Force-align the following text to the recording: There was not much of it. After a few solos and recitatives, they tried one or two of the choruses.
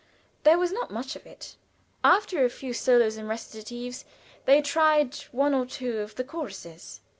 There 0.45 0.57
was 0.57 0.71
not 0.71 0.89
much 0.89 1.15
of 1.15 1.27
it. 1.27 1.57
After 2.03 2.43
a 2.43 2.49
few 2.49 2.73
solos 2.73 3.17
and 3.17 3.29
recitatives, 3.29 4.03
they 4.45 4.59
tried 4.59 5.13
one 5.31 5.53
or 5.53 5.67
two 5.67 5.99
of 5.99 6.15
the 6.15 6.23
choruses. 6.23 7.01